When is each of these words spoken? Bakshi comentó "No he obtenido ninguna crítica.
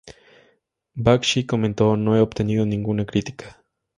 Bakshi 0.95 1.45
comentó 1.45 1.95
"No 1.95 2.17
he 2.17 2.21
obtenido 2.21 2.65
ninguna 2.65 3.05
crítica. 3.05 3.63